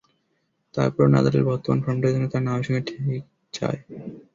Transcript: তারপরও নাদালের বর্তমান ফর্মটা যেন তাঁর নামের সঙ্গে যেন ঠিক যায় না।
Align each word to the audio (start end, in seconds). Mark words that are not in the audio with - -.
তারপরও 0.75 1.07
নাদালের 1.07 1.43
বর্তমান 1.43 1.79
ফর্মটা 1.83 2.09
যেন 2.11 2.23
তাঁর 2.27 2.43
নামের 2.43 2.65
সঙ্গে 2.65 2.81
যেন 2.81 2.87
ঠিক 2.89 2.99
যায় 3.53 3.79
না। 3.79 3.97